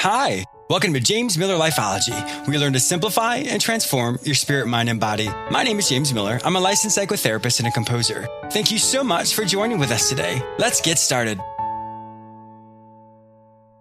[0.00, 2.46] Hi, welcome to James Miller Lifeology.
[2.46, 5.28] We learn to simplify and transform your spirit, mind, and body.
[5.50, 6.38] My name is James Miller.
[6.44, 8.28] I'm a licensed psychotherapist and a composer.
[8.52, 10.40] Thank you so much for joining with us today.
[10.56, 11.40] Let's get started.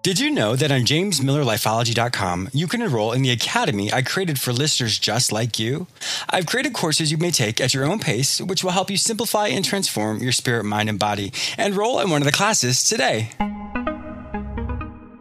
[0.02, 4.52] Did you know that on jamesmillerlifeology.com you can enroll in the academy I created for
[4.52, 5.86] listeners just like you?
[6.32, 9.50] I've created courses you may take at your own pace, which will help you simplify
[9.50, 11.32] and transform your spirit, mind, and body.
[11.60, 13.30] Enroll in one of the classes today.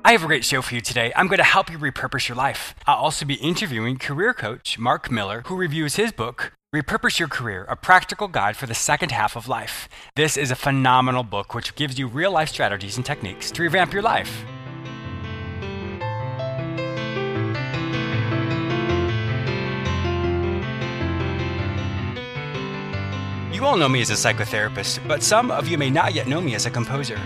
[0.06, 1.12] I have a great show for you today.
[1.16, 2.76] I'm going to help you repurpose your life.
[2.86, 7.64] I'll also be interviewing career coach Marc Miller, who reviews his book, Repurpose Your Career,
[7.68, 9.88] a practical guide for the second half of life.
[10.14, 13.92] This is a phenomenal book which gives you real life strategies and techniques to revamp
[13.92, 14.44] your life.
[23.52, 26.40] You all know me as a psychotherapist, but some of you may not yet know
[26.40, 27.18] me as a composer.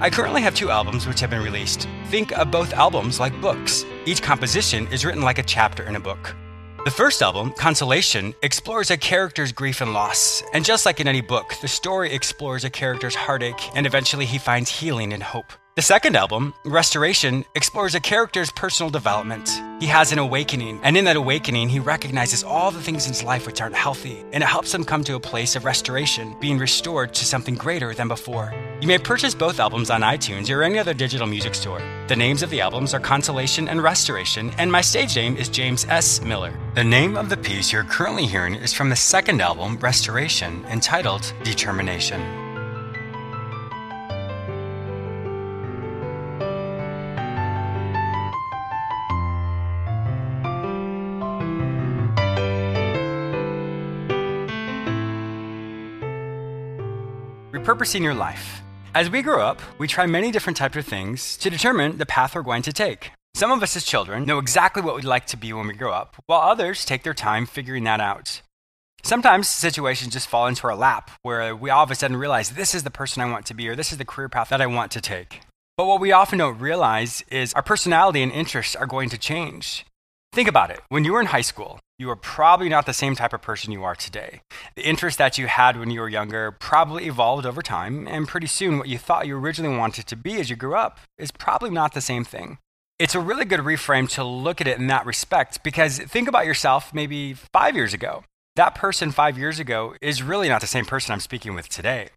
[0.00, 1.88] I currently have two albums which have been released.
[2.06, 3.84] Think of both albums like books.
[4.06, 6.36] Each composition is written like a chapter in a book.
[6.84, 10.44] The first album, Consolation, explores a character's grief and loss.
[10.54, 14.38] And just like in any book, the story explores a character's heartache and eventually he
[14.38, 15.52] finds healing and hope.
[15.78, 19.48] The second album, Restoration, explores a character's personal development.
[19.78, 23.22] He has an awakening, and in that awakening, he recognizes all the things in his
[23.22, 26.58] life which aren't healthy, and it helps him come to a place of restoration, being
[26.58, 28.52] restored to something greater than before.
[28.80, 31.80] You may purchase both albums on iTunes or any other digital music store.
[32.08, 35.84] The names of the albums are Consolation and Restoration, and my stage name is James
[35.84, 36.20] S.
[36.22, 36.58] Miller.
[36.74, 41.32] The name of the piece you're currently hearing is from the second album, Restoration, entitled
[41.44, 42.47] Determination.
[57.68, 58.62] Repurposing your life.
[58.94, 62.34] As we grow up, we try many different types of things to determine the path
[62.34, 63.10] we're going to take.
[63.34, 65.92] Some of us as children know exactly what we'd like to be when we grow
[65.92, 68.40] up, while others take their time figuring that out.
[69.02, 72.74] Sometimes situations just fall into our lap where we all of a sudden realize this
[72.74, 74.66] is the person I want to be or this is the career path that I
[74.66, 75.42] want to take.
[75.76, 79.84] But what we often don't realize is our personality and interests are going to change.
[80.32, 80.80] Think about it.
[80.88, 83.72] When you were in high school, you were probably not the same type of person
[83.72, 84.42] you are today.
[84.76, 88.46] The interests that you had when you were younger probably evolved over time, and pretty
[88.46, 91.70] soon what you thought you originally wanted to be as you grew up is probably
[91.70, 92.58] not the same thing.
[92.98, 96.46] It's a really good reframe to look at it in that respect because think about
[96.46, 98.24] yourself maybe five years ago.
[98.56, 102.10] That person five years ago is really not the same person I'm speaking with today.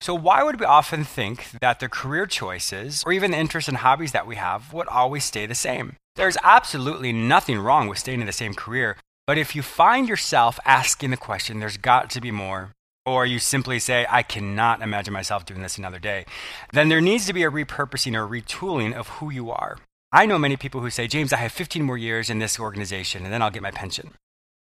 [0.00, 3.78] So, why would we often think that the career choices or even the interests and
[3.78, 5.96] hobbies that we have would always stay the same?
[6.14, 10.60] There's absolutely nothing wrong with staying in the same career, but if you find yourself
[10.64, 12.70] asking the question, there's got to be more,
[13.04, 16.26] or you simply say, I cannot imagine myself doing this another day,
[16.72, 19.78] then there needs to be a repurposing or retooling of who you are.
[20.12, 23.24] I know many people who say, James, I have 15 more years in this organization
[23.24, 24.12] and then I'll get my pension.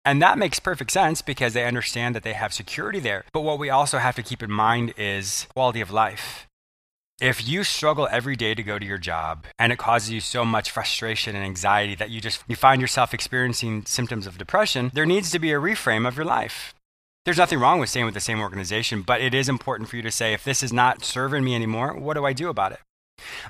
[0.04, 3.24] And that makes perfect sense because they understand that they have security there.
[3.32, 6.46] But what we also have to keep in mind is quality of life.
[7.20, 10.44] If you struggle every day to go to your job and it causes you so
[10.44, 15.06] much frustration and anxiety that you just you find yourself experiencing symptoms of depression, there
[15.06, 16.74] needs to be a reframe of your life.
[17.24, 20.02] There's nothing wrong with staying with the same organization, but it is important for you
[20.02, 22.80] to say if this is not serving me anymore, what do I do about it?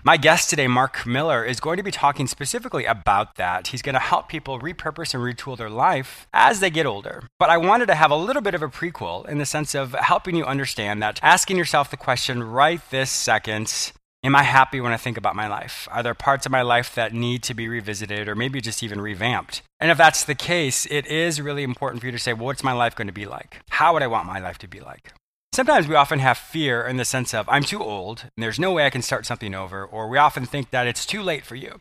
[0.07, 3.69] My guest today, Marc Miller, is going to be talking specifically about that.
[3.69, 7.23] He's going to help people repurpose and retool their life as they get older.
[7.39, 9.95] But I wanted to have a little bit of a prequel in the sense of
[9.95, 13.93] helping you understand that asking yourself the question right this second
[14.23, 15.87] Am I happy when I think about my life?
[15.91, 18.99] Are there parts of my life that need to be revisited or maybe just even
[18.99, 19.61] revamped?
[19.81, 22.65] And if that's the case, it is really important for you to say, well, what's
[22.65, 23.61] my life going to be like?
[23.69, 25.13] How would I want my life to be like?
[25.55, 28.73] Sometimes we often have fear in the sense of, I'm too old and there's no
[28.73, 31.55] way I can start something over, or we often think that it's too late for
[31.55, 31.81] you.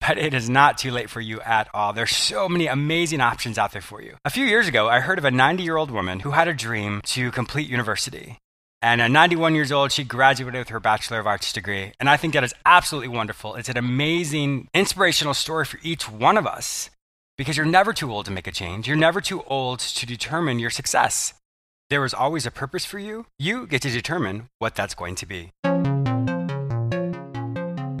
[0.00, 1.92] But it is not too late for you at all.
[1.92, 4.16] There's so many amazing options out there for you.
[4.24, 6.52] A few years ago, I heard of a 90 year old woman who had a
[6.52, 8.38] dream to complete university.
[8.82, 11.92] And at 91 years old, she graduated with her Bachelor of Arts degree.
[12.00, 13.54] And I think that is absolutely wonderful.
[13.54, 16.90] It's an amazing, inspirational story for each one of us
[17.38, 18.88] because you're never too old to make a change.
[18.88, 21.32] You're never too old to determine your success.
[21.94, 23.26] There is always a purpose for you.
[23.38, 25.50] You get to determine what that's going to be.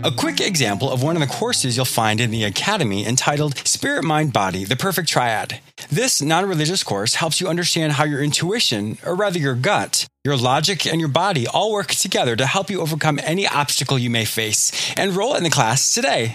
[0.02, 4.02] A quick example of one of the courses you'll find in the Academy entitled Spirit,
[4.02, 5.60] Mind, Body, the Perfect Triad.
[5.90, 10.36] This non religious course helps you understand how your intuition, or rather your gut, your
[10.36, 14.24] logic, and your body all work together to help you overcome any obstacle you may
[14.24, 14.72] face.
[14.96, 16.32] Enroll in the class today.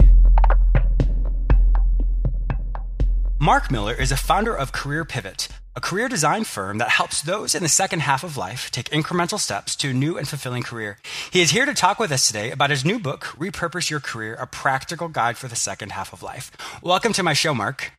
[3.38, 7.56] Marc Miller is a founder of Career Pivot a career design firm that helps those
[7.56, 10.98] in the second half of life take incremental steps to a new and fulfilling career.
[11.32, 14.36] He is here to talk with us today about his new book, Repurpose Your Career
[14.36, 16.52] A Practical Guide for the Second Half of Life.
[16.82, 17.92] Welcome to my show, Marc.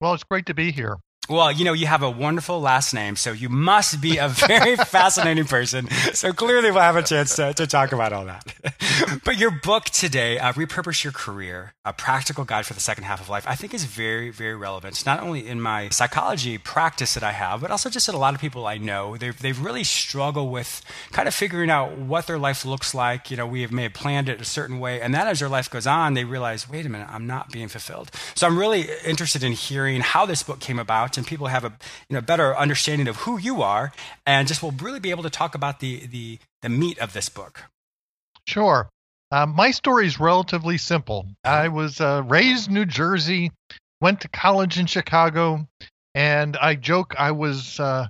[0.00, 0.98] Well, it's great to be here.
[1.26, 4.76] Well, you know, you have a wonderful last name, so you must be a very
[4.84, 5.88] fascinating person.
[6.12, 8.54] So clearly, we'll have a chance to, to talk about all that.
[9.24, 13.22] but your book today, uh, Repurpose Your Career, a practical guide for the second half
[13.22, 17.22] of life, I think is very, very relevant, not only in my psychology practice that
[17.22, 19.16] I have, but also just in a lot of people I know.
[19.16, 20.82] They've, they've really struggled with
[21.12, 23.30] kind of figuring out what their life looks like.
[23.30, 25.48] You know, we have may have planned it a certain way, and then as their
[25.48, 28.10] life goes on, they realize, wait a minute, I'm not being fulfilled.
[28.34, 31.72] So I'm really interested in hearing how this book came about and people have a
[32.08, 33.92] you know better understanding of who you are,
[34.26, 37.28] and just will really be able to talk about the the the meat of this
[37.28, 37.64] book.
[38.46, 38.88] Sure.
[39.30, 41.26] Um, my story is relatively simple.
[41.42, 43.50] I was uh, raised in New Jersey,
[44.00, 45.66] went to college in Chicago,
[46.14, 48.06] and I joke I was uh,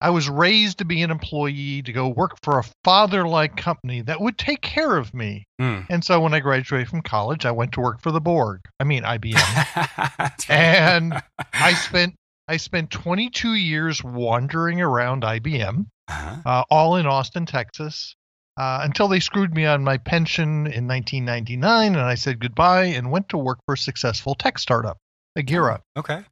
[0.00, 4.20] I was raised to be an employee to go work for a father-like company that
[4.20, 5.46] would take care of me.
[5.60, 5.86] Mm.
[5.90, 8.60] And so when I graduated from college, I went to work for the Borg.
[8.78, 11.20] I mean IBM, and
[11.52, 12.14] I spent
[12.48, 16.36] I spent 22 years wandering around IBM, uh-huh.
[16.46, 18.16] uh, all in Austin, Texas,
[18.56, 23.10] uh, until they screwed me on my pension in 1999, and I said goodbye and
[23.10, 24.96] went to work for a successful tech startup,
[25.36, 25.80] Agira.
[25.94, 26.24] Oh, okay.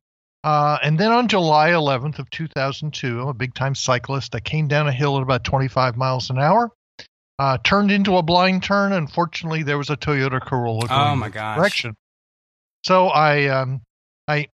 [0.43, 4.35] Uh, and then on July 11th of 2002, I'm a big time cyclist.
[4.35, 6.71] I came down a hill at about 25 miles an hour,
[7.39, 8.93] uh, turned into a blind turn.
[8.93, 11.57] Unfortunately, there was a Toyota Corolla going oh my gosh.
[11.59, 11.97] direction.
[12.85, 13.83] So I um,
[14.29, 14.49] I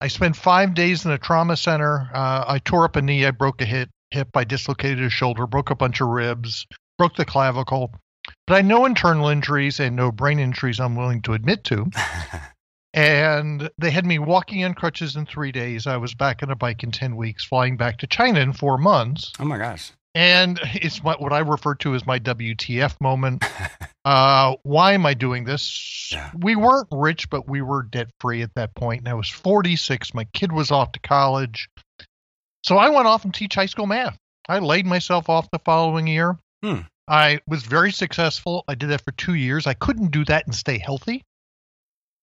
[0.00, 2.10] I spent five days in a trauma center.
[2.12, 3.24] Uh, I tore up a knee.
[3.24, 3.88] I broke a hip.
[4.10, 4.28] Hip.
[4.34, 5.46] I dislocated a shoulder.
[5.46, 6.66] Broke a bunch of ribs.
[6.98, 7.92] Broke the clavicle.
[8.46, 11.86] But I had no internal injuries and no brain injuries I'm willing to admit to.
[12.94, 15.86] and they had me walking on crutches in three days.
[15.86, 18.78] I was back on a bike in 10 weeks, flying back to China in four
[18.78, 19.32] months.
[19.38, 19.92] Oh my gosh.
[20.16, 23.44] And it's what, what I refer to as my WTF moment.
[24.06, 26.14] uh, why am I doing this?
[26.34, 29.00] We weren't rich, but we were debt free at that point.
[29.00, 30.14] And I was 46.
[30.14, 31.68] My kid was off to college.
[32.64, 34.16] So I went off and teach high school math.
[34.48, 36.38] I laid myself off the following year.
[36.64, 36.80] Hmm.
[37.06, 38.64] I was very successful.
[38.66, 39.66] I did that for two years.
[39.66, 41.24] I couldn't do that and stay healthy.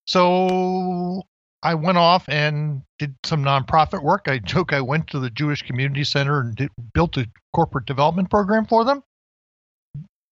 [0.04, 1.22] So
[1.64, 4.26] I went off and did some nonprofit work.
[4.28, 8.30] I joke I went to the Jewish Community Center and did, built a corporate development
[8.30, 9.02] program for them.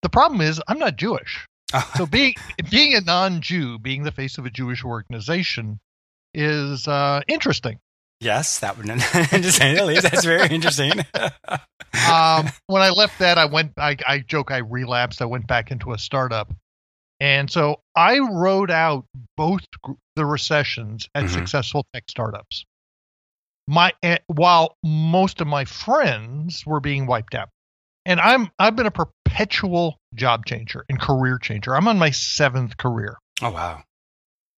[0.02, 1.46] The problem is I'm not Jewish.
[1.96, 2.34] so being
[2.70, 5.80] being a non-Jew, being the face of a Jewish organization,
[6.34, 7.78] is uh, interesting.
[8.20, 8.86] Yes, that would
[9.42, 10.92] just least that's very interesting.
[12.08, 13.72] um, when I left that, I went.
[13.78, 15.22] I, I joke I relapsed.
[15.22, 16.52] I went back into a startup
[17.22, 19.04] and so I rode out
[19.36, 19.60] both
[20.16, 21.32] the recessions at mm-hmm.
[21.32, 22.64] successful tech startups.
[23.68, 27.48] My eh, while most of my friends were being wiped out.
[28.04, 31.76] And I'm I've been a perpetual job changer and career changer.
[31.76, 33.16] I'm on my seventh career.
[33.40, 33.84] Oh wow.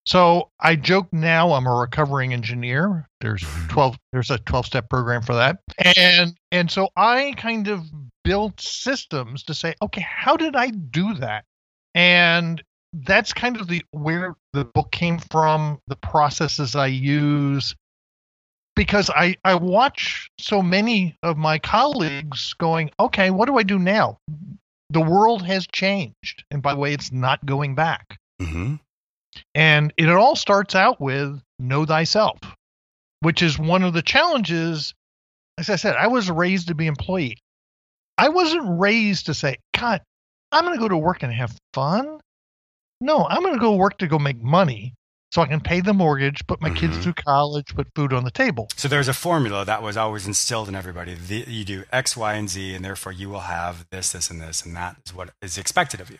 [0.06, 3.06] So I joke now I'm a recovering engineer.
[3.20, 3.68] There's mm-hmm.
[3.68, 5.58] 12 there's a 12 step program for that.
[5.98, 7.84] And and so I kind of
[8.22, 11.44] built systems to say, okay, how did I do that?
[11.94, 12.62] And
[12.92, 17.74] that's kind of the where the book came from the processes i use
[18.76, 23.78] because i i watch so many of my colleagues going okay what do i do
[23.78, 24.18] now?
[24.90, 26.44] The world has changed.
[26.50, 28.18] And by the way it's not going back.
[28.40, 28.74] Mm-hmm.
[29.54, 32.38] and it all starts out with know thyself
[33.20, 34.94] which is one of the challenges.
[35.58, 37.38] As i said i was raised to be employee.
[38.18, 40.02] I wasn't raised to say god
[40.54, 42.20] I'm going to go to work and have fun.
[43.00, 44.94] No, I'm going to go work to go make money
[45.32, 46.78] so I can pay the mortgage, put my mm-hmm.
[46.78, 48.68] kids through college, put food on the table.
[48.76, 51.14] So there's a formula that was always instilled in everybody.
[51.14, 54.40] The, you do X, Y, and Z, and therefore you will have this, this, and
[54.40, 56.18] this, and that is what is expected of you.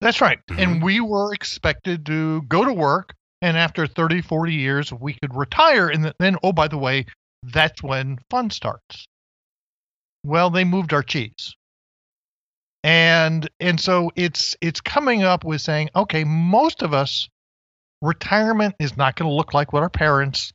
[0.00, 0.38] That's right.
[0.48, 0.60] Mm-hmm.
[0.60, 3.12] And we were expected to go to work,
[3.42, 5.88] and after 30, 40 years, we could retire.
[5.88, 7.06] And then, oh, by the way,
[7.42, 9.08] that's when fun starts.
[10.22, 11.56] Well, they moved our cheese
[12.84, 17.28] and and so it's it's coming up with saying okay most of us
[18.02, 20.52] retirement is not going to look like what our parents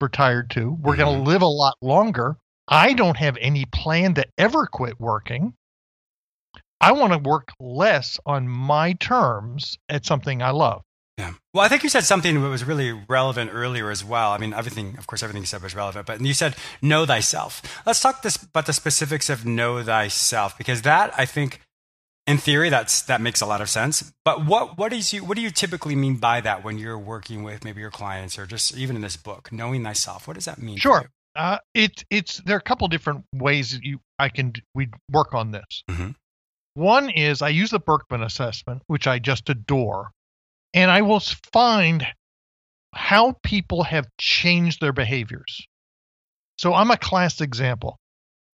[0.00, 1.02] retired to we're mm-hmm.
[1.02, 5.54] going to live a lot longer i don't have any plan to ever quit working
[6.80, 10.82] i want to work less on my terms at something i love
[11.16, 11.32] yeah.
[11.52, 14.30] Well, I think you said something that was really relevant earlier as well.
[14.30, 17.60] I mean, everything, of course, everything you said was relevant, but you said know thyself.
[17.84, 21.58] Let's talk this about the specifics of know thyself because that I think
[22.28, 24.12] in theory, that's that makes a lot of sense.
[24.24, 27.42] But what what is you what do you typically mean by that when you're working
[27.42, 30.28] with maybe your clients or just even in this book, knowing thyself?
[30.28, 30.76] What does that mean?
[30.76, 31.08] Sure.
[31.34, 35.34] Uh, it, it's there are a couple different ways that you I can we work
[35.34, 35.82] on this.
[35.90, 36.14] Mhm.
[36.74, 40.10] One is I use the Birkman assessment, which I just adore,
[40.74, 41.20] and I will
[41.52, 42.06] find
[42.94, 45.66] how people have changed their behaviors.
[46.58, 47.98] So I'm a class example.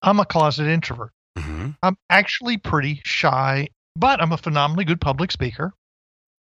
[0.01, 1.12] I'm a closet introvert.
[1.37, 5.73] Hmm I'm actually pretty shy, but I'm a phenomenally good public speaker.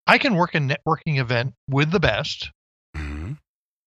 [0.08, 2.52] I can work a networking event with the best.
[2.96, 3.34] hmm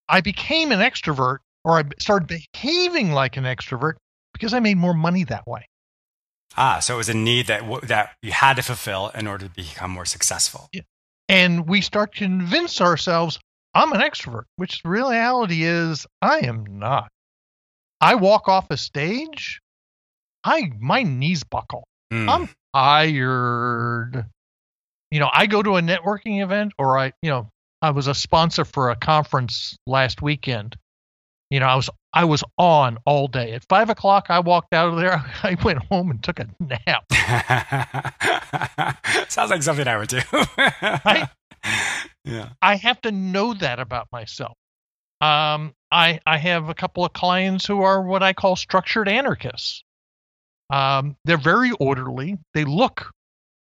[0.09, 3.95] I became an extrovert or I started behaving like an extrovert
[4.35, 5.67] because I made more money that way.
[6.57, 9.47] Ah, so it was a need that w- that you had to fulfill in order
[9.47, 10.69] to become more successful.
[10.73, 10.83] Yeah.
[11.29, 13.39] And we start to convince ourselves
[13.75, 17.11] I'm an extrovert, which the reality is I am not.
[18.01, 19.61] I walk off a stage,
[20.45, 21.85] I my knees buckle.
[22.13, 22.29] Mm.
[22.29, 24.27] I'm tired.
[25.11, 27.49] You know, I go to a networking event or I, you know,
[27.81, 30.77] I was a sponsor for a conference last weekend.
[31.51, 33.53] You know, I was I was on all day.
[33.53, 35.25] At five o'clock, I walked out of there.
[35.43, 37.05] I went home and took a nap.
[39.29, 40.21] Sounds like something I would do.
[41.05, 41.29] Right?
[42.25, 42.51] Yeah.
[42.61, 44.57] I have to know that about myself.
[45.21, 49.85] Um, I I have a couple of clients who are what I call structured anarchists.
[50.71, 52.39] Um, they're very orderly.
[52.55, 53.11] They look,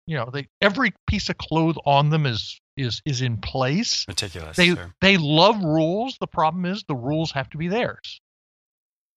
[0.07, 4.07] you know, they every piece of cloth on them is is is in place.
[4.07, 4.57] Meticulous.
[4.57, 4.93] They sure.
[5.01, 6.17] they love rules.
[6.19, 8.19] The problem is the rules have to be theirs.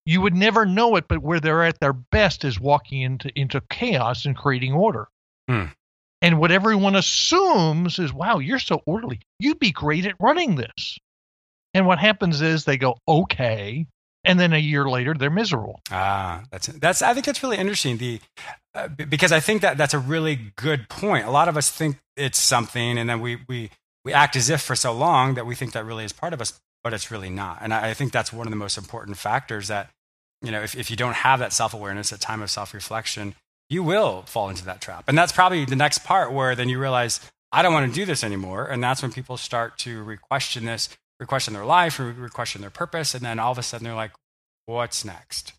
[0.04, 3.60] You would never know it, but where they're at their best is walking into into
[3.70, 5.08] chaos and creating order.
[5.48, 5.66] Hmm.
[6.20, 9.20] And what everyone assumes is, "Wow, you're so orderly.
[9.38, 10.98] You'd be great at running this."
[11.74, 13.86] And what happens is they go, "Okay,"
[14.24, 15.80] and then a year later they're miserable.
[15.90, 17.02] Ah, that's that's.
[17.02, 17.98] I think that's really interesting.
[17.98, 18.20] The
[18.74, 21.26] uh, because I think that that's a really good point.
[21.26, 23.70] A lot of us think it's something, and then we we
[24.04, 26.40] we act as if for so long that we think that really is part of
[26.40, 27.58] us, but it's really not.
[27.60, 29.90] And I, I think that's one of the most important factors that
[30.42, 33.34] you know if if you don't have that self awareness, a time of self reflection,
[33.68, 35.04] you will fall into that trap.
[35.08, 38.06] And that's probably the next part where then you realize I don't want to do
[38.06, 40.88] this anymore, and that's when people start to re-question this,
[41.22, 44.12] re-question their life, re- re-question their purpose, and then all of a sudden they're like,
[44.66, 45.52] "What's next?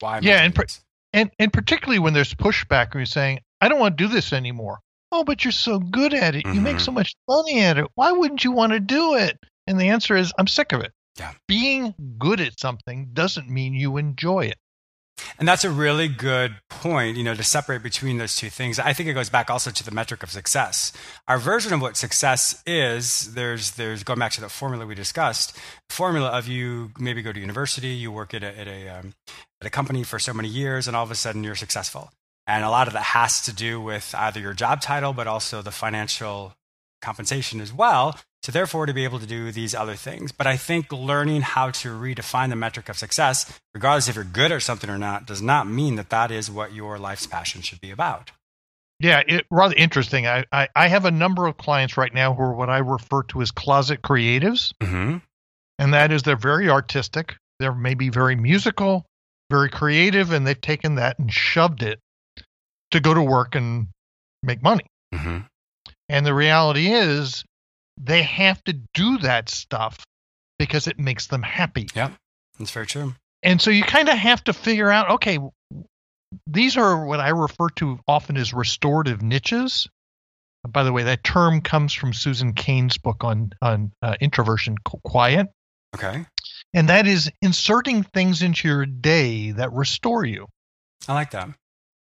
[0.00, 0.64] Why?" Am Yeah, doing and per-
[1.12, 4.32] And and particularly when there's pushback, when you're saying, "I don't want to do this
[4.32, 4.80] anymore."
[5.12, 6.46] Oh, but you're so good at it.
[6.46, 6.80] You make Mhm.
[6.82, 7.86] so much money at it.
[7.96, 9.36] Why wouldn't you want to do it?
[9.66, 10.92] And the answer is, I'm sick of it.
[11.18, 11.32] Yeah.
[11.48, 14.58] Being good at something doesn't mean you enjoy it.
[15.38, 18.78] And that's a really good point, you know, to separate between those two things.
[18.78, 20.92] I think it goes back also to the metric of success.
[21.28, 25.56] Our version of what success is, there's, there's going back to the formula we discussed,
[25.88, 29.14] formula of you maybe go to university, you work at a, at a, um,
[29.60, 32.10] at a company for so many years, and all of a sudden you're successful.
[32.46, 35.62] And a lot of that has to do with either your job title, but also
[35.62, 36.54] the financial
[37.00, 38.18] compensation as well.
[38.42, 40.32] So therefore, to be able to do these other things.
[40.32, 44.50] But I think learning how to redefine the metric of success, regardless if you're good
[44.50, 47.80] at something or not, does not mean that that is what your life's passion should
[47.82, 48.30] be about.
[48.98, 50.26] Yeah, it rather interesting.
[50.26, 53.22] I, I, I have a number of clients right now who are what I refer
[53.24, 55.18] to as closet creatives, Mm-hmm.
[55.78, 57.36] and that is they're very artistic.
[57.58, 59.04] They're maybe very musical,
[59.50, 61.98] very creative, and they've taken that and shoved it
[62.90, 63.88] to go to work and
[64.42, 64.86] make money.
[65.14, 65.38] Mm-hmm.
[66.10, 67.44] And the reality is,
[67.96, 70.04] they have to do that stuff
[70.58, 71.88] because it makes them happy.
[71.94, 72.10] Yeah,
[72.58, 73.14] that's very true.
[73.42, 75.38] And so you kind of have to figure out okay,
[76.46, 79.88] these are what I refer to often as restorative niches.
[80.68, 85.46] By the way, that term comes from Susan Cain's book on, on uh, introversion, Quiet.
[85.94, 86.26] Okay.
[86.74, 90.46] And that is inserting things into your day that restore you,
[91.08, 91.48] I like that.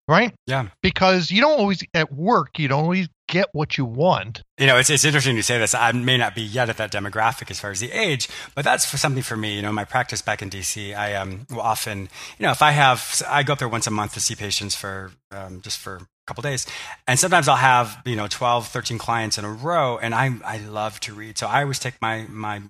[0.06, 0.34] right?
[0.46, 0.68] Yeah.
[0.82, 4.42] Because you don't always, at work, you don't always get what you want.
[4.58, 5.74] You know, it's, it's interesting to say this.
[5.74, 8.84] I may not be yet at that demographic as far as the age, but that's
[8.84, 9.56] for something for me.
[9.56, 12.72] You know, my practice back in DC, I um, will often, you know, if I
[12.72, 15.96] have, I go up there once a month to see patients for um, just for
[15.96, 16.66] a couple days.
[17.08, 19.96] And sometimes I'll have, you know, 12, 13 clients in a row.
[19.96, 21.38] And I, I love to read.
[21.38, 22.60] So I always take my, my,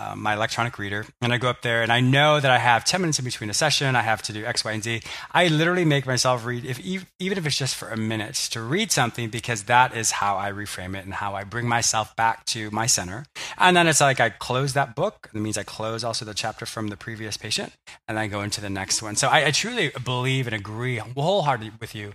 [0.00, 2.84] uh, my electronic reader and I go up there and I know that I have
[2.84, 3.96] 10 minutes in between a session.
[3.96, 5.02] I have to do X, Y, and Z.
[5.32, 8.90] I literally make myself read, if even if it's just for a minute, to read
[8.92, 12.70] something because that is how I reframe it and how I bring myself back to
[12.70, 13.26] my center.
[13.58, 15.28] And then it's like I close that book.
[15.34, 17.72] It means I close also the chapter from the previous patient
[18.08, 19.16] and I go into the next one.
[19.16, 22.12] So I, I truly believe and agree wholeheartedly with you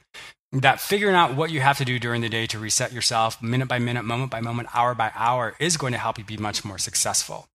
[0.52, 3.68] that figuring out what you have to do during the day to reset yourself minute
[3.68, 6.64] by minute, moment by moment, hour by hour is going to help you be much
[6.64, 7.48] more successful.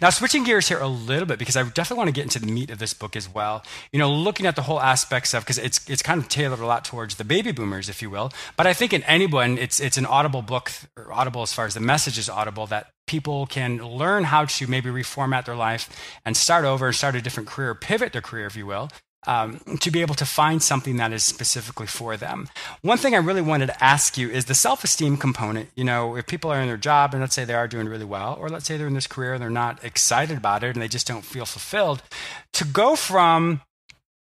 [0.00, 2.50] Now, switching gears here a little bit because I definitely want to get into the
[2.50, 3.62] meat of this book as well.
[3.92, 6.66] You know, looking at the whole aspects of because it's it's kind of tailored a
[6.66, 8.32] lot towards the baby boomers, if you will.
[8.56, 10.70] But I think in anyone, it's it's an audible book,
[11.10, 14.90] audible as far as the message is audible that people can learn how to maybe
[14.90, 15.88] reformat their life
[16.24, 18.88] and start over and start a different career, pivot their career, if you will,
[19.26, 22.48] um, to be able to find something that is specifically for them.
[22.82, 25.70] One thing I really wanted to ask you is the self esteem component.
[25.74, 28.04] You know, if people are in their job and let's say they are doing really
[28.04, 30.82] well, or let's say they're in this career and they're not excited about it and
[30.82, 32.02] they just don't feel fulfilled,
[32.52, 33.60] to go from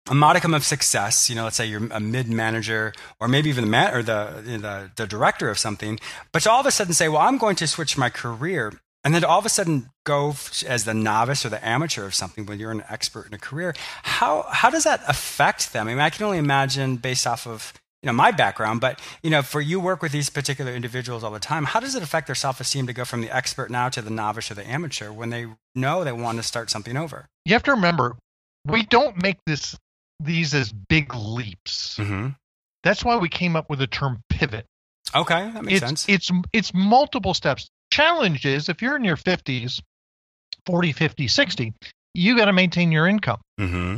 [0.09, 3.63] a modicum of success, you know, let's say you're a mid manager or maybe even
[3.63, 5.99] the man or the, the, the director of something,
[6.31, 9.13] but to all of a sudden say, well, I'm going to switch my career and
[9.13, 10.35] then to all of a sudden go
[10.67, 13.73] as the novice or the amateur of something when you're an expert in a career,
[14.03, 15.87] how, how does that affect them?
[15.87, 19.29] I mean, I can only imagine based off of, you know, my background, but, you
[19.29, 22.27] know, for you work with these particular individuals all the time, how does it affect
[22.27, 25.29] their self-esteem to go from the expert now to the novice or the amateur when
[25.29, 27.27] they know they want to start something over?
[27.45, 28.17] You have to remember,
[28.65, 29.77] we don't make this
[30.19, 31.97] these as big leaps.
[31.97, 32.29] Mm-hmm.
[32.83, 34.65] That's why we came up with the term pivot.
[35.15, 36.09] Okay, that makes it's, sense.
[36.09, 37.69] It's it's multiple steps.
[37.93, 39.79] Challenge is if you're in your 50s,
[40.65, 41.73] 40, 50, 60,
[42.15, 43.39] you got to maintain your income.
[43.59, 43.97] Mm-hmm.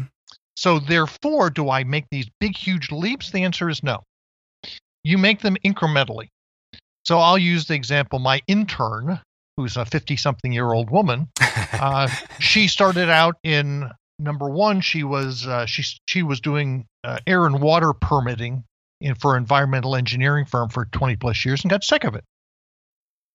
[0.57, 3.31] So therefore, do I make these big, huge leaps?
[3.31, 4.03] The answer is no.
[5.05, 6.27] You make them incrementally.
[7.05, 8.19] So I'll use the example.
[8.19, 9.21] My intern,
[9.55, 11.29] who's a 50 something year old woman,
[11.71, 12.09] uh,
[12.39, 17.45] she started out in number one, she was uh, she she was doing uh, air
[17.45, 18.65] and water permitting
[18.99, 22.25] in for environmental engineering firm for 20 plus years and got sick of it.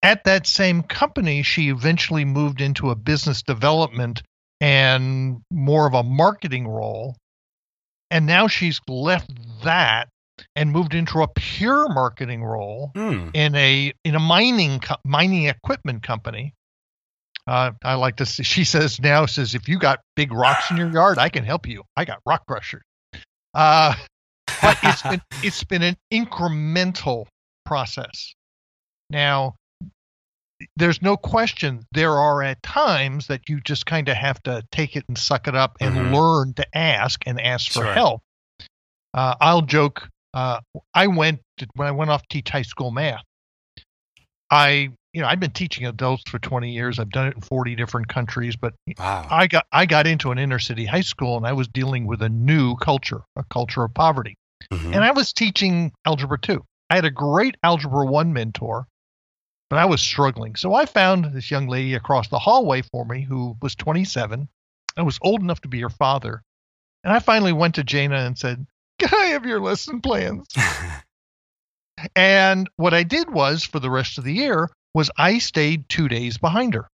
[0.02, 4.22] At that same company, she eventually moved into a business development
[4.60, 7.16] and more of a marketing role.
[8.10, 9.30] And now she's left
[9.62, 10.08] that
[10.56, 13.30] and moved into a pure marketing role Mm.
[13.34, 16.54] in a in a mining co- mining equipment company.
[17.46, 18.26] Uh, I like to.
[18.26, 21.44] See, she says now says if you got big rocks in your yard, I can
[21.44, 21.84] help you.
[21.96, 22.82] I got rock crushers.
[23.54, 23.94] Uh,
[24.62, 27.26] but it's been it's been an incremental
[27.66, 28.34] process.
[29.10, 29.54] Now,
[30.76, 34.96] there's no question there are at times that you just kind of have to take
[34.96, 36.12] it and suck it up and Mhm.
[36.14, 37.94] learn to ask and ask for Sure.
[37.94, 38.22] help.
[39.14, 40.08] Uh, I'll joke.
[40.34, 40.60] Uh,
[40.94, 43.24] I went to, when I went off to teach high school math.
[44.50, 46.98] I you know I've been teaching adults for 20 years.
[46.98, 49.26] I've done it in 40 different countries, but wow.
[49.30, 52.22] I got I got into an inner city high school and I was dealing with
[52.22, 54.36] a new culture, a culture of poverty.
[54.72, 54.94] Mhm.
[54.94, 56.64] And I was teaching algebra 2.
[56.90, 58.86] I had a great algebra 1 mentor,
[59.70, 60.56] but I was struggling.
[60.56, 64.48] So I found this young lady across the hallway for me who was 27
[64.96, 66.42] and was old enough to be her father.
[67.04, 68.66] And I finally went to Jana and said,
[68.98, 70.46] "Can I have your lesson plans?"
[72.16, 76.08] And what I did was for the rest of the year was I stayed two
[76.08, 76.88] days behind her.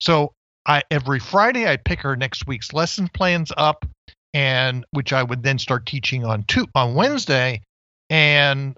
[0.00, 0.32] So
[0.66, 3.86] I every Friday I'd pick her next week's lesson plans up,
[4.34, 7.62] and which I would then start teaching on two on Wednesday.
[8.10, 8.76] And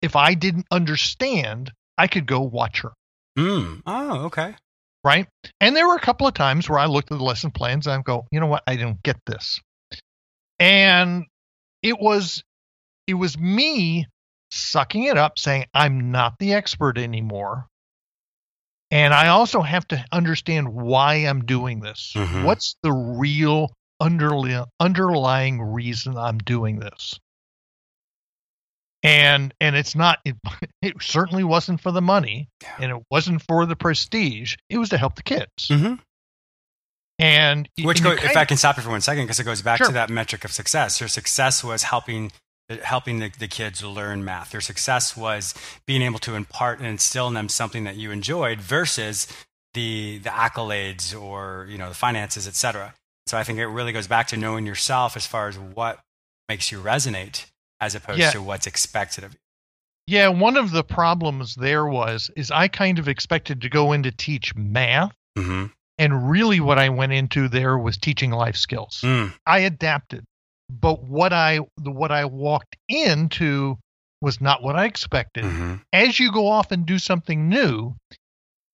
[0.00, 2.92] if I didn't understand, I could go watch her.
[3.38, 3.82] mm.
[3.86, 4.54] Oh, okay.
[5.04, 5.26] Right.
[5.60, 7.94] And there were a couple of times where I looked at the lesson plans and
[7.98, 9.60] I go, you know what, I didn't get this.
[10.58, 11.24] And
[11.82, 12.42] it was
[13.06, 14.06] it was me
[14.52, 17.66] sucking it up, saying, I'm not the expert anymore.
[18.90, 22.12] And I also have to understand why I'm doing this.
[22.14, 22.44] Mhm.
[22.44, 27.18] What's the real underli- underlying reason I'm doing this?
[29.02, 30.36] And and it's not it,
[30.82, 34.54] it certainly wasn't for the money and it wasn't for the prestige.
[34.68, 35.68] It was to help the kids.
[35.68, 35.94] hmm
[37.18, 39.62] And Which, and go, if I can stop you for one second, because it goes
[39.62, 39.88] back Sure.
[39.88, 41.00] to that metric of success.
[41.00, 42.32] Your success was helping
[42.84, 44.52] helping the, the kids learn math.
[44.54, 45.52] Your success was
[45.86, 49.26] being able to impart and instill in them something that you enjoyed versus
[49.74, 52.94] the the accolades or you know the finances, etc.
[53.26, 56.00] So I think it really goes back to knowing yourself as far as what
[56.48, 57.46] makes you resonate
[57.82, 58.30] as opposed Yeah.
[58.30, 59.38] to what's expected of you.
[60.06, 64.02] Yeah, one of the problems there was is I kind of expected to go in
[64.04, 65.66] to teach math, Mm-hmm.
[65.98, 69.00] and really what I went into there was teaching life skills.
[69.02, 69.32] Mm.
[69.46, 70.24] I adapted,
[70.70, 73.78] but what I what I walked into
[74.20, 75.44] was not what I expected.
[75.44, 77.94] hmm As you go off and do something new,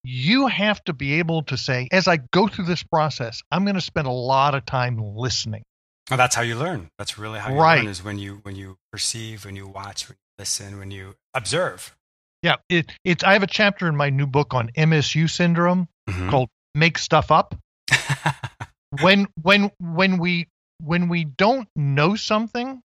[0.02, 3.74] you have to be able to say, as I go through this process, I'm going
[3.74, 5.62] to spend a lot of time listening.
[6.10, 6.88] Well, that's how you learn.
[6.98, 7.78] That's really how you Right.
[7.78, 11.16] learn is when you when you perceive, when you watch, when you listen, when you
[11.34, 11.94] observe.
[12.42, 13.24] Yeah, it, it's.
[13.24, 16.30] I have a chapter in my new book on MSU syndrome Mhm.
[16.30, 17.54] called "Make Stuff Up."
[19.02, 20.46] when when when we
[20.82, 22.80] when we don't know something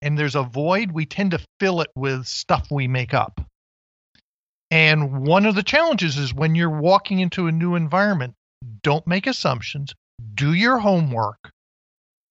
[0.00, 3.40] and there's a void we tend to fill it with stuff we make up
[4.70, 8.34] and one of the challenges is when you're walking into a new environment
[8.82, 9.94] don't make assumptions
[10.34, 11.50] do your homework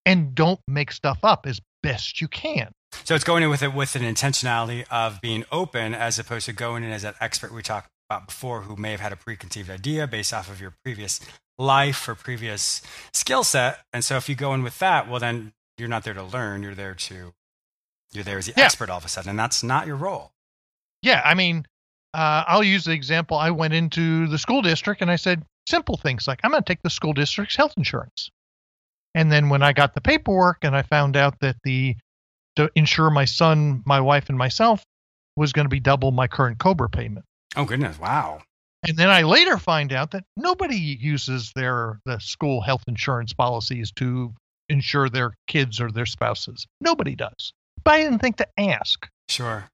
[0.06, 2.70] and don't make stuff up as best you can
[3.04, 6.52] So it's going in with it with an intentionality of being open as opposed to
[6.52, 9.70] going in as that expert we talked about before who may have had a preconceived
[9.70, 11.18] idea based off of your previous
[11.58, 13.80] life or previous skill set.
[13.92, 16.62] And so if you go in with that, well, then you're not there to learn.
[16.62, 17.32] You're there to,
[18.12, 18.64] you're there as the Yeah.
[18.66, 19.30] expert all of a sudden.
[19.30, 20.32] And that's not your role.
[21.02, 21.66] Yeah, I mean,
[22.14, 23.36] uh, I'll use the example.
[23.38, 26.66] I went into the school district and I said simple things like, I'm going to
[26.70, 28.30] take the school district's health insurance.
[29.14, 31.96] And then when I got the paperwork and I found out that the
[32.56, 34.82] to insure my son, my wife, and myself
[35.36, 37.24] was going to be double my current Cobra payment.
[37.56, 37.98] Oh, goodness.
[37.98, 38.42] Wow.
[38.86, 43.92] And then I later find out that nobody uses their the school health insurance policies
[43.92, 44.34] to
[44.68, 46.66] insure their kids or their spouses.
[46.80, 47.52] Nobody does.
[47.84, 49.08] But I didn't think to ask.
[49.28, 49.64] Sure.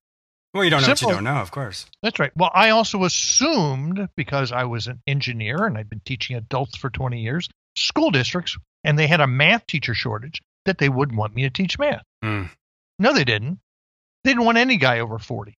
[0.55, 1.87] Well, you don't know what you don't know, of course.
[2.03, 2.33] That's right.
[2.37, 6.91] Well, I also assumed because I was an engineer and I'd been teaching adults for
[6.91, 11.35] 20 years, school districts, and they had a math teacher shortage, that they wouldn't want
[11.35, 12.03] me to teach math.
[12.23, 12.45] Hmm.
[12.99, 13.59] No, they didn't.
[14.25, 15.55] They didn't want any guy over 40.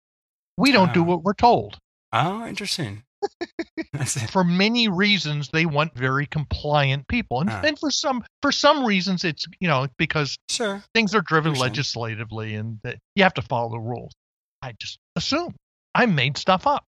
[0.57, 1.05] We don't do Ah.
[1.05, 1.79] what we're told.
[2.11, 3.03] Oh, interesting.
[4.31, 7.61] For many reasons, they want very compliant people, and, Ah.
[7.65, 10.83] and for some for some reasons, it's you know because Sure.
[10.93, 14.13] things are driven legislatively, and that you have to follow the rules.
[14.61, 15.55] I just assume
[15.93, 16.85] I made stuff up,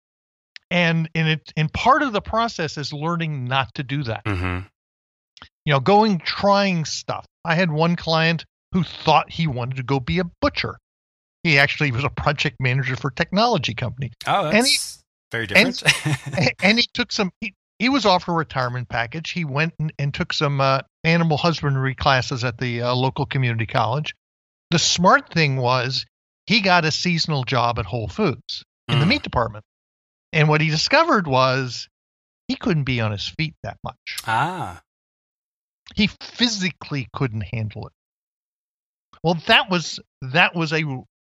[0.72, 4.24] and and it and part of the process is learning not to do that.
[4.26, 4.68] Mm-hmm.
[5.66, 7.26] You know, going trying stuff.
[7.44, 10.78] I had one client who thought he wanted to go be a butcher.
[11.44, 14.12] He actually was a project manager for a technology company.
[14.28, 14.78] Oh, that's And he-
[15.32, 15.82] very different.
[16.38, 19.92] A- and he took some he, he was offered a retirement package he went and,
[20.00, 24.14] and took some uh, animal husbandry classes at the uh, local community college
[24.72, 26.06] the smart thing was
[26.48, 29.10] he got a seasonal job at whole foods in the Mm.
[29.10, 29.66] meat department
[30.32, 31.88] and what he discovered was
[32.48, 34.80] he couldn't be on his feet that much ah,
[35.94, 37.94] he physically couldn't handle it
[39.24, 40.84] well that was that was a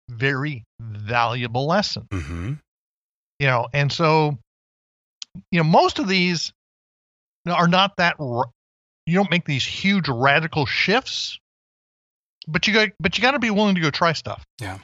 [0.09, 2.53] very valuable lesson mm-hmm.
[3.39, 4.37] you know and so
[5.51, 6.53] you know most of these
[7.47, 11.39] are not that you don't make these huge radical shifts
[12.49, 14.79] but you got but you got to be willing to go try stuff Yeah.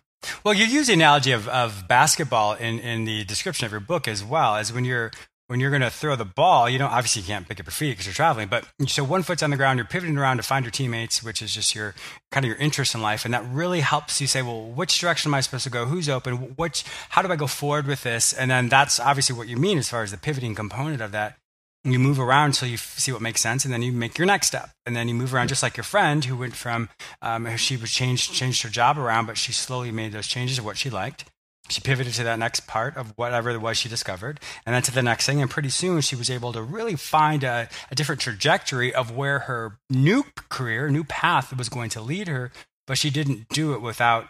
[0.44, 4.08] Well, you use the analogy of, of basketball in, in the description of your book
[4.08, 5.10] as well as when you're
[5.48, 6.68] when you're going to throw the ball.
[6.68, 9.22] You don't obviously you can't pick up your feet because you're traveling, but so one
[9.22, 11.94] foot's on the ground, you're pivoting around to find your teammates, which is just your
[12.32, 15.30] kind of your interest in life, and that really helps you say, well, which direction
[15.30, 15.86] am I supposed to go?
[15.86, 16.54] Who's open?
[16.56, 18.32] Which how do I go forward with this?
[18.32, 21.36] And then that's obviously what you mean as far as the pivoting component of that.
[21.84, 24.48] You move around until you see what makes sense, and then you make your next
[24.48, 26.88] step, and then you move around just like your friend who went from
[27.22, 30.64] um, she was changed changed her job around, but she slowly made those changes of
[30.64, 31.26] what she liked.
[31.68, 34.92] She pivoted to that next part of whatever it was she discovered, and then to
[34.92, 38.20] the next thing, and pretty soon she was able to really find a, a different
[38.20, 42.52] trajectory of where her new career, new path was going to lead her.
[42.86, 44.28] But she didn't do it without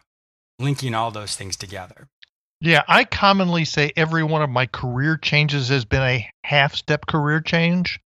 [0.59, 2.09] linking all those things together.
[2.63, 7.05] yeah i commonly say every one of my career changes has been a half step
[7.07, 8.01] career change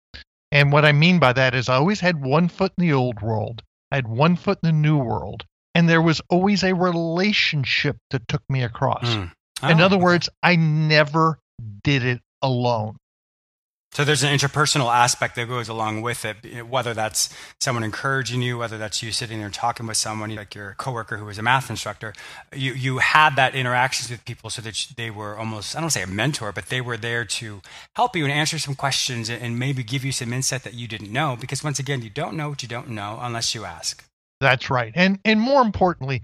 [0.51, 3.23] and what i mean by that is i always had one foot in the old
[3.23, 3.63] world
[3.93, 8.27] i had one foot in the new world and there was always a relationship that
[8.29, 9.33] took me across Mm.
[9.71, 10.05] in Oh, other okay.
[10.05, 11.39] words i never
[11.85, 12.97] did it alone
[13.93, 16.37] So there's an interpersonal aspect that goes along with it,
[16.75, 17.29] whether that's
[17.61, 21.25] someone encouraging you, whether that's you sitting there talking with someone like your coworker who
[21.25, 22.13] was a math instructor.
[22.55, 26.05] You you had that interactions with people so that they were almost I don't say
[26.05, 27.47] a mentor, but they were there to
[27.97, 31.13] help you and answer some questions and maybe give you some insight that you didn't
[31.13, 31.37] know.
[31.43, 34.05] Because once again, you don't know what you don't know unless you ask.
[34.41, 34.93] That's right.
[34.95, 36.23] And and more importantly,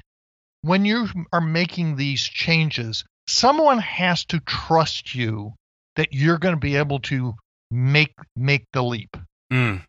[0.62, 5.54] when you are making these changes, someone has to trust you
[5.96, 7.34] that you're going to be able to
[7.70, 9.16] make make the leap.
[9.52, 9.84] Mm.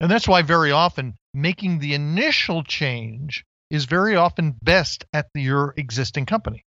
[0.00, 5.74] And that's why very often making the initial change is very often best at your
[5.76, 6.64] existing company.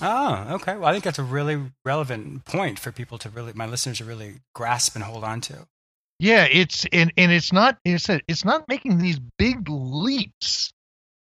[0.00, 0.76] Oh, okay.
[0.76, 4.04] Well, I think that's a really relevant point for people to really, my listeners to
[4.04, 5.66] really grasp and hold on to.
[6.18, 10.72] Yeah, it's and, and it's not it's a, it's not making these big leaps.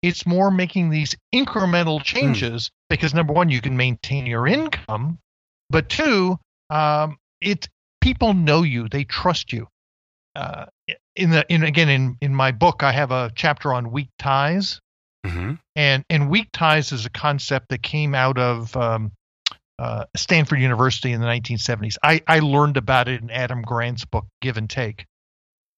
[0.02, 5.18] It's more making these incremental changes because number one, you can maintain your income,
[5.70, 6.38] but two,
[6.70, 7.68] um, it
[8.02, 9.68] people know you, they trust you.
[10.36, 10.66] Uh,
[11.16, 14.80] in the in again in in my book, I have a chapter on weak ties,
[15.26, 15.54] Mm-hmm.
[15.76, 19.12] and and weak ties is a concept that came out of um,
[19.80, 21.98] uh, Stanford University in the 1970s.
[22.02, 25.06] I, I learned about it in Adam Grant's book Give and Take,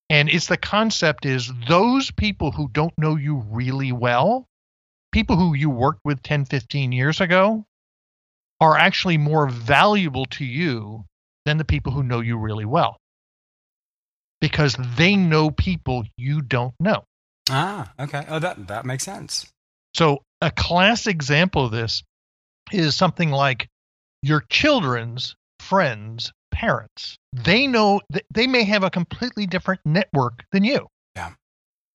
[0.09, 4.47] and it's the concept is those people who don't know you really well,
[5.11, 7.65] people who you worked with 10, 15 years ago,
[8.59, 11.05] are actually more valuable to you
[11.45, 12.97] than the people who know you really well,
[14.41, 17.03] because they know people you don't know.
[17.49, 18.25] Ah, okay.
[18.27, 19.47] Oh, that that makes sense.
[19.93, 22.03] So a class example of this
[22.71, 23.69] is something like
[24.21, 27.17] your children's friends' parents.
[27.33, 30.87] They know that they may have a completely different network than you.
[31.15, 31.33] Yeah.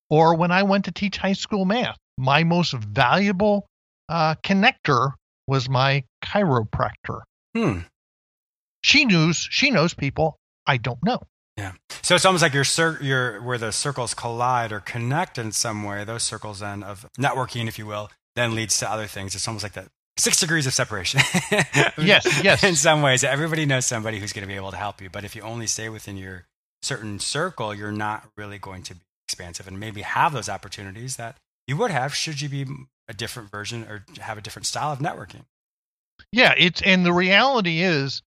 [0.09, 3.67] Or when I went to teach high school math, my most valuable
[4.09, 5.13] uh, connector
[5.47, 7.21] was my chiropractor.
[7.55, 7.79] Hmm.
[8.83, 11.21] She knows she knows people I don't know.
[11.57, 11.73] Yeah.
[12.01, 15.83] So it's almost like your cir- your where the circles collide or connect in some
[15.83, 16.03] way.
[16.03, 19.35] Those circles then of networking, if you will, then leads to other things.
[19.35, 21.21] It's almost like that six degrees of separation.
[21.97, 22.63] Yes, yes.
[22.63, 25.09] In some ways, everybody knows somebody who's going to be able to help you.
[25.09, 26.45] But if you only stay within your
[26.81, 31.37] certain circle, you're not really going to be expansive and maybe have those opportunities that
[31.67, 32.65] you would have should you be
[33.07, 35.45] a different version or have a different style of networking.
[36.31, 38.21] Yeah, it's and the reality is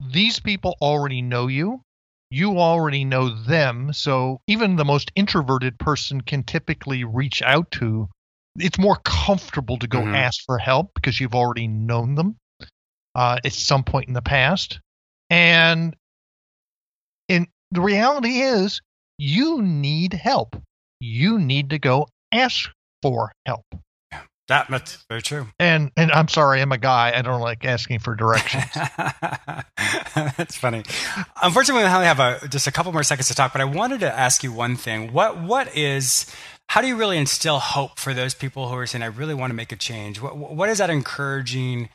[0.00, 1.82] these people already know you.
[2.30, 3.92] You already know them.
[3.92, 8.08] So even the most introverted person can typically reach out to
[8.58, 10.14] it's more comfortable to go Mhm.
[10.16, 12.36] ask for help because you've already known them
[13.14, 14.80] uh, at some point in the past.
[15.30, 15.94] And
[17.28, 18.80] and the reality is
[19.18, 20.60] you need help.
[21.00, 22.70] You need to go ask
[23.02, 23.66] for help.
[24.48, 25.48] That, that's very true.
[25.58, 27.12] And and I'm sorry, I'm a guy.
[27.14, 28.64] I don't like asking for directions.
[30.14, 30.84] That's funny.
[31.42, 34.00] Unfortunately, we only have a, just a couple more seconds to talk, but I wanted
[34.00, 35.12] to ask you one thing.
[35.12, 36.24] What what is
[36.68, 39.50] how do you really instill hope for those people who are saying, "I really want
[39.50, 40.20] to make a change"?
[40.20, 41.88] What what is that encouraging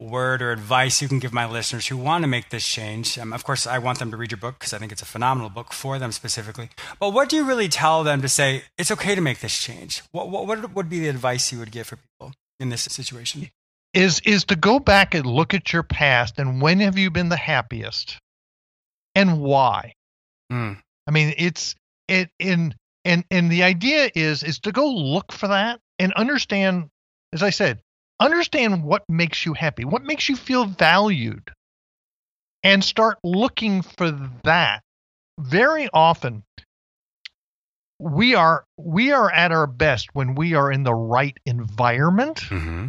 [0.00, 3.18] word or advice you can give my listeners who want to make this change?
[3.18, 5.06] Um, of course, I want them to read your book because I think it's a
[5.06, 6.70] phenomenal book for them specifically.
[7.00, 10.02] But what do you really tell them to say it's okay to make this change?
[10.12, 13.50] What what what would be the advice you would give for people in this situation?
[13.94, 17.30] is is to go back and look at your past and when have you been
[17.30, 18.18] the happiest
[19.14, 19.94] and why
[20.52, 20.78] Mm.
[21.06, 21.74] i mean it's
[22.06, 22.74] it in
[23.08, 26.88] and and the idea is is to go look for that and understand
[27.32, 27.80] as i said
[28.20, 31.50] understand what makes you happy what makes you feel valued
[32.62, 34.10] and start looking for
[34.44, 34.82] that
[35.38, 36.42] very often
[37.98, 42.88] we are we are at our best when we are in the right environment Mm-hmm.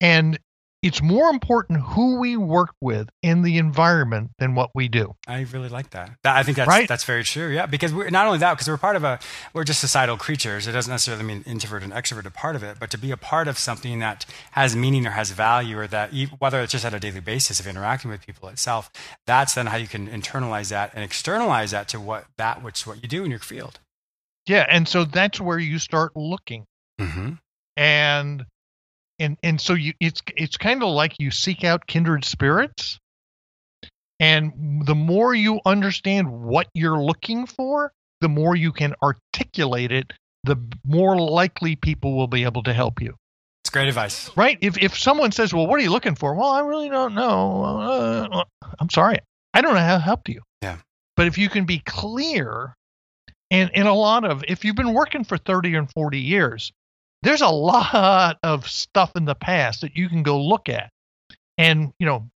[0.00, 0.38] and
[0.82, 5.14] it's more important who we work with in the environment than what we do.
[5.26, 6.12] I really like that.
[6.22, 6.88] that I think that's Right?
[6.88, 7.48] that's very true.
[7.48, 9.18] Yeah, because we're not only that, because we're part of a
[9.52, 10.66] we're just societal creatures.
[10.66, 13.16] It doesn't necessarily mean introvert and extrovert are part of it, but to be a
[13.16, 16.94] part of something that has meaning or has value, or that whether it's just at
[16.94, 18.90] a daily basis of interacting with people itself,
[19.26, 23.02] that's then how you can internalize that and externalize that to what that which what
[23.02, 23.80] you do in your field.
[24.46, 26.64] Yeah, and so that's where you start looking.
[26.98, 27.32] Mm-hmm.
[27.76, 28.46] And
[29.20, 32.98] and and so you it's it's kind of like you seek out kindred spirits.
[34.18, 40.12] And the more you understand what you're looking for, the more you can articulate it,
[40.44, 43.14] the more likely people will be able to help you.
[43.64, 44.30] It's great advice.
[44.36, 44.58] right?
[44.60, 47.62] If if someone says, "Well, what are you looking for?" Well, I really don't know.
[47.62, 48.44] Uh,
[48.78, 49.18] I'm sorry,
[49.54, 50.42] I don't know how to help you.
[50.62, 50.76] Yeah.
[51.16, 52.74] But if you can be clear,
[53.50, 56.72] and and a lot of if you've been working for 30 and 40 years,
[57.22, 60.90] there's a lot of stuff in the past that you can go look at,
[61.58, 62.30] and you know,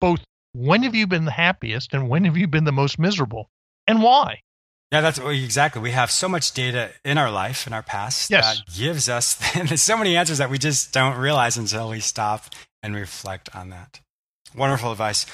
[0.00, 0.22] both
[0.52, 3.48] when have you been the happiest and when have you been the most miserable,
[3.86, 4.40] and why?
[4.92, 5.82] Yeah, that's exactly.
[5.82, 8.58] We have so much data in our life, in our past, Yes.
[8.58, 9.36] that gives us
[9.82, 14.00] so many answers that we just don't realize until we stop and reflect on that.
[14.54, 15.26] Wonderful advice.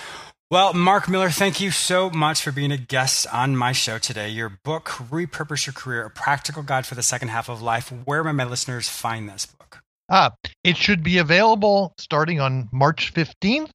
[0.52, 4.28] Well, Marc Miller, thank you so much for being a guest on my show today.
[4.28, 7.90] Your book, Repurpose Your Career, a practical guide for the second half of life.
[8.04, 9.80] Where may my listeners find this book?
[10.10, 13.70] Ah, it should be available starting on March 15th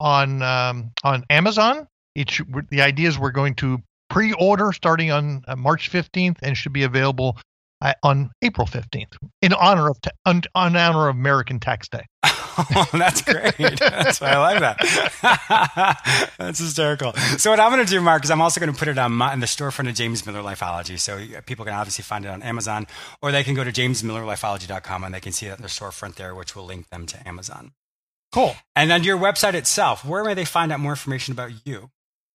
[0.00, 1.86] on um, on Amazon.
[2.14, 6.56] It should, the idea is we're going to pre-order starting on uh, March 15th and
[6.56, 7.36] should be available
[7.82, 12.06] uh, on April 15th in honor of ta- on, on honor of American Tax Day.
[12.92, 13.78] That's great.
[13.78, 16.32] That's why I like that.
[16.38, 17.12] that's hysterical.
[17.38, 19.12] So what I'm going to do, Marc, is I'm also going to put it on
[19.12, 20.98] my, in the storefront of James Miller Lifeology.
[20.98, 22.86] So people can obviously find it on Amazon,
[23.20, 26.34] or they can go to jamesmillerlifeology.com and they can see it in the storefront there,
[26.34, 27.72] which will link them to Amazon.
[28.32, 28.54] Cool.
[28.74, 31.90] And on your website itself, where may they find out more information about you?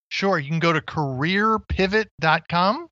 [0.09, 2.87] Sure, you can go to careerpivot.com.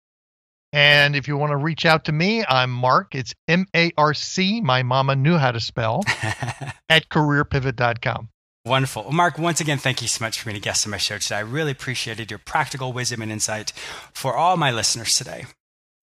[0.75, 3.15] And if you want to reach out to me, I'm Marc.
[3.15, 4.59] It's M A R C.
[4.59, 6.03] My mama knew how to spell
[6.89, 8.27] at careerpivot.com.
[8.65, 9.03] Wonderful.
[9.03, 11.17] Well, Marc, once again, thank you so much for being a guest on my show
[11.17, 11.38] today.
[11.38, 13.71] I really appreciated your practical wisdom and insight
[14.11, 15.45] for all my listeners today.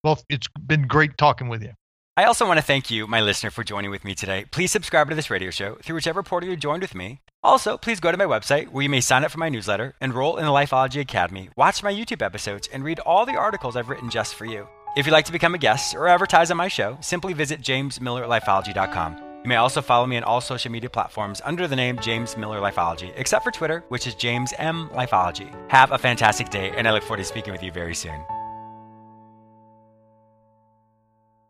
[0.03, 1.73] Well, it's been great talking with you.
[2.15, 4.45] I also want to thank you, my listener, for joining with me today.
[4.51, 7.21] Please subscribe to this radio show through whichever portal you joined with me.
[7.41, 10.37] Also, please go to my website where you may sign up for my newsletter, enroll
[10.37, 14.09] in the Lifeology Academy, watch my YouTube episodes, and read all the articles I've written
[14.09, 14.67] just for you.
[14.97, 19.17] If you'd like to become a guest or advertise on my show, simply visit jamesmillerlifeology.com.
[19.43, 22.59] You may also follow me on all social media platforms under the name James Miller
[22.59, 25.49] Lifeology, except for Twitter, which is James M Lifeology.
[25.71, 28.19] Have a fantastic day, and I look forward to speaking with you very soon.